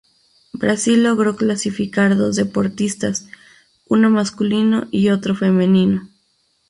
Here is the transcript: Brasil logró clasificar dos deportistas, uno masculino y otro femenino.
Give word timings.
Brasil 0.53 1.03
logró 1.03 1.35
clasificar 1.35 2.17
dos 2.17 2.35
deportistas, 2.35 3.29
uno 3.87 4.09
masculino 4.09 4.87
y 4.89 5.09
otro 5.09 5.35
femenino. 5.35 6.09